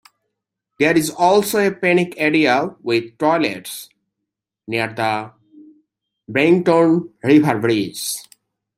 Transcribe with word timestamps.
There 0.79 0.97
is 0.97 1.11
also 1.11 1.59
a 1.59 1.69
picnic 1.71 2.15
area, 2.17 2.75
with 2.81 3.19
toilets, 3.19 3.87
near 4.65 4.91
the 4.91 5.31
Barrington 6.27 7.13
River 7.21 7.59
bridge. 7.59 8.15